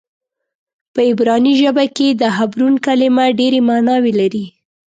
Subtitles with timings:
[0.93, 4.45] په عبراني ژبه کې د حبرون کلمه ډېرې معناوې لري.